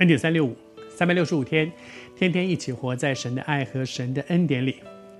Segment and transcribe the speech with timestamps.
[0.00, 0.56] 恩典三六五，
[0.88, 1.70] 三百六十五天，
[2.16, 4.76] 天天一起活在神的爱和神的恩典里。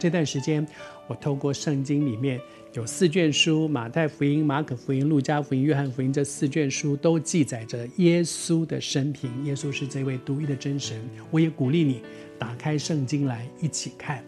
[0.00, 0.66] 这段时间，
[1.06, 2.40] 我透过圣经里面
[2.72, 6.12] 有四卷书：马太福音、马可福音、路加福音、约翰福音。
[6.12, 9.30] 这四卷书都记载着耶稣的生平。
[9.44, 11.00] 耶稣是这位独一的真神。
[11.30, 12.02] 我也鼓励你
[12.36, 14.24] 打开圣经来一起看，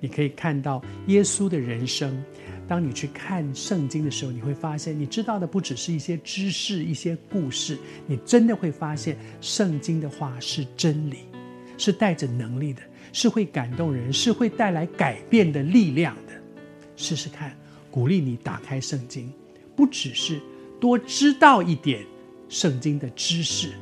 [0.00, 2.22] 你可以看到耶稣的人生。
[2.66, 11.20] 当你去看圣经的时候，你会发现，你知道的不只是一些知识、一些故事，你真的会发现，圣经的话是真理，
[11.78, 16.34] 是带着能力的，是会感动人，是会带来改变的力量的。
[16.94, 17.56] 试试看，
[17.90, 19.32] 鼓励你打开圣经，
[19.74, 20.38] 不只是
[20.78, 22.04] 多知道一点
[22.50, 23.72] 圣经的知识，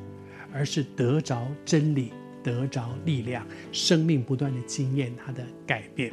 [0.52, 2.12] 而是得着真理，
[2.46, 6.12] 得着力量，生命不断的经验它的改变。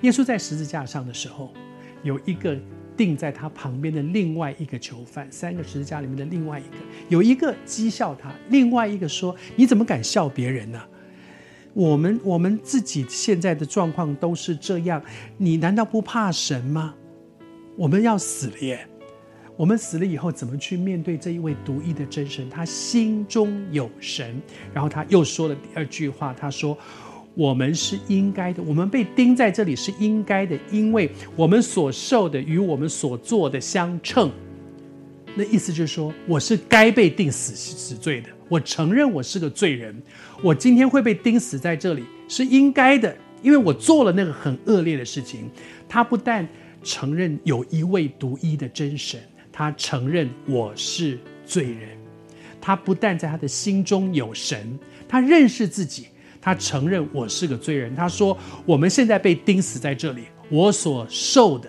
[0.00, 1.52] 耶稣在十字架上的时候。
[2.04, 2.58] 有一个
[2.96, 6.76] 钉在他旁边的另外一个囚犯，三个十字架里面的另外一个，
[7.08, 10.82] 有一个讥笑他，另外一个说：“你怎么敢笑别人呢？
[11.74, 15.00] 我们我们自己现在的状况都是这样，
[15.38, 16.96] 你难道不怕神吗？
[17.76, 18.84] 我们要死了耶！
[19.56, 22.48] 我们死了以后怎么去面对这一位独一的真神？
[22.50, 24.40] 他心中有神。”
[24.72, 26.76] 然后他又说了第二句话，他说。
[27.34, 34.30] 我们是应该的，我们被钉在这里是应该的，因为我们所受的与我们所做的相称。
[35.34, 38.28] 那意思就是说，我是该被钉死死罪的。
[38.50, 39.98] 我承认我是个罪人，
[40.42, 45.50] 我今天会被钉死在这里是应该的，因为我做了那个很恶劣的事情。
[45.88, 46.46] 他不但
[46.82, 49.18] 承认有一位独一的真神，
[49.52, 51.90] 他承认我是罪人。
[52.60, 56.06] 他不但在他的心中有神，他认识自己。
[56.40, 57.94] 他承认我是个罪人。
[57.94, 58.36] 他说
[58.66, 61.68] ：“我们现在被钉死在这里，我所受的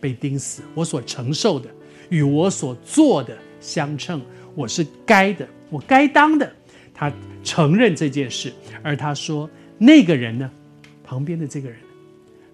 [0.00, 1.68] 被钉死，我所承受的
[2.08, 4.22] 与我所做的相称，
[4.54, 6.50] 我是该的，我该当的。”
[6.94, 7.12] 他
[7.44, 8.50] 承认这件事，
[8.82, 10.50] 而他说：“那个人呢？
[11.04, 11.78] 旁边的这个人，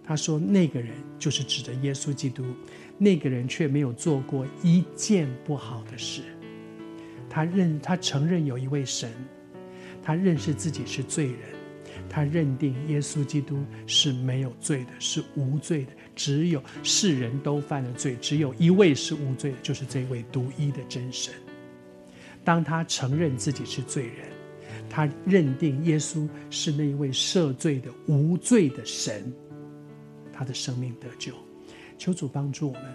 [0.05, 2.45] 他说那个人就是指的耶稣基督。
[2.99, 6.23] 那个人却没有做过一件不好的事。
[7.29, 9.11] 他认，他承认有一位神。”
[10.05, 11.37] 他认识自己是罪人，
[12.09, 15.93] 他认定耶稣基督是没有罪的，是无罪的。
[16.15, 21.33] 只有世人都犯了罪，只有一位是无罪的，就是这位独一的真神。
[22.45, 24.27] 当他承认自己是罪人，
[24.91, 29.33] 他认定耶稣是那一位赦罪的无罪的神，
[30.33, 31.35] 他的生命得救。
[31.99, 32.95] 求主帮助我们。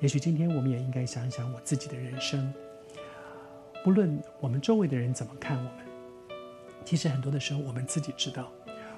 [0.00, 2.52] 也许今天我们也应该想一想我自己的人生，
[3.84, 5.72] 不论我们周围的人怎么看我们。
[6.84, 8.50] 其实很多的时候，我们自己知道，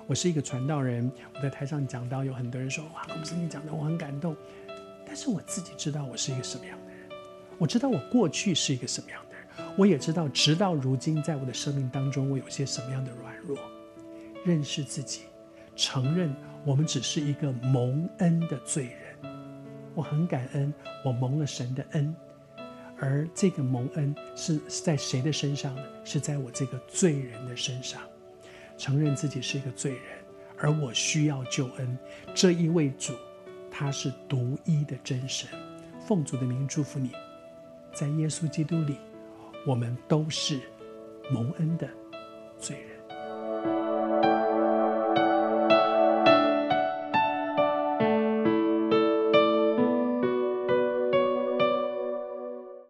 [0.06, 4.36] 我是一个传道人，我在台上讲到，有很多人说：“哇，公司你讲的我很感动。”
[5.04, 7.08] 但是我自己知道我是一个什么样的人，
[7.58, 13.58] 我知道我过去是一个什么样的人，我也知道直到如今，在我的生命当中，我有些什么样的软弱。
[14.44, 15.22] 认识自己，
[15.80, 16.30] 承认
[16.62, 19.32] 我们只是一个蒙恩的罪人。
[19.94, 20.70] 我很感恩，
[21.02, 22.14] 我蒙了神的恩。
[22.98, 25.82] 而这个蒙恩是在谁的身上呢？
[26.04, 28.02] 是在我这个罪人的身上，
[28.76, 30.02] 承认自己是一个罪人，
[30.58, 31.98] 而我需要救恩。
[32.34, 33.14] 这一位主，
[33.70, 35.48] 他是独一的真神。
[36.06, 37.10] 奉主的名祝福你，
[37.94, 38.97] 在耶稣基督里，
[39.66, 40.60] 我们都是
[41.30, 41.88] 蒙恩的
[42.58, 42.89] 罪人。